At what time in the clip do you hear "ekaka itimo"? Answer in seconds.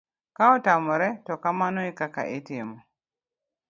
1.89-2.77